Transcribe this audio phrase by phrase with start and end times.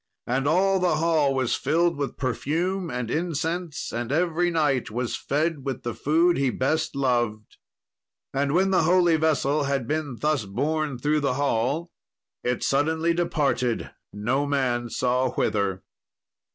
[0.25, 5.63] And all the hall was filled with perfume and incense, and every knight was fed
[5.63, 7.57] with the food he best loved.
[8.33, 11.91] And when the holy vessel had been thus borne through the hall,
[12.43, 15.83] it suddenly departed, no man saw whither.